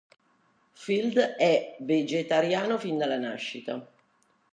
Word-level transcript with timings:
Field 0.73 1.15
è 1.35 1.75
vegetariano 1.81 2.79
fin 2.79 2.97
dalla 2.97 3.19
nascita. 3.19 3.87